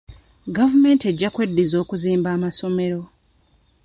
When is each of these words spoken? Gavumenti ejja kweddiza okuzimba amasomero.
Gavumenti 0.55 1.03
ejja 1.11 1.29
kweddiza 1.33 1.75
okuzimba 1.83 2.29
amasomero. 2.37 3.01